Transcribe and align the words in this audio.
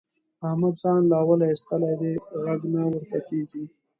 احمد 0.47 0.73
ځان 0.81 1.01
له 1.11 1.15
اوله 1.23 1.45
اېستلی 1.51 1.93
دی؛ 2.01 2.13
غږ 2.43 2.61
نه 2.73 2.81
ورته 2.91 3.19
کېږي. 3.27 3.63